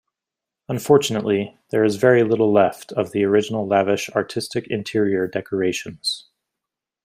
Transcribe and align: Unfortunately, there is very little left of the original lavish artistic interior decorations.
Unfortunately, 0.67 1.59
there 1.69 1.83
is 1.83 1.97
very 1.97 2.23
little 2.23 2.51
left 2.51 2.91
of 2.93 3.11
the 3.11 3.23
original 3.23 3.67
lavish 3.67 4.09
artistic 4.15 4.65
interior 4.65 5.27
decorations. 5.27 6.25